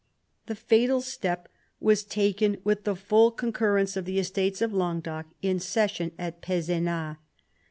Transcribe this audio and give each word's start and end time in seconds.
The 0.47 0.55
fatal 0.55 1.01
step 1.01 1.47
was 1.79 2.03
taken 2.03 2.57
with 2.63 2.85
the 2.85 2.95
full 2.95 3.29
concurrence 3.29 3.95
of 3.95 4.05
the 4.05 4.17
Estates 4.17 4.59
of 4.59 4.73
Languedoc, 4.73 5.27
in 5.43 5.59
session 5.59 6.11
at 6.17 6.41
Pezenas. 6.41 7.17